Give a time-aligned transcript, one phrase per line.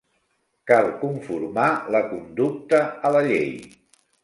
[0.71, 1.67] Cal conformar
[1.97, 3.55] la conducta a la llei.